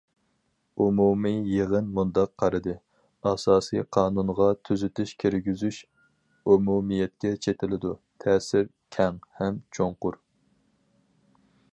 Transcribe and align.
ئومۇمىي 0.83 1.35
يىغىن 1.55 1.89
مۇنداق 1.97 2.31
قارىدى: 2.43 2.73
ئاساسىي 3.31 3.83
قانۇنغا 3.97 4.47
تۈزىتىش 4.69 5.13
كىرگۈزۈش 5.25 5.81
ئومۇمىيەتكە 6.55 7.35
چېتىلىدۇ، 7.47 7.93
تەسىرى 8.25 8.71
كەڭ 8.97 9.21
ھەم 9.43 9.61
چوڭقۇر. 9.79 10.19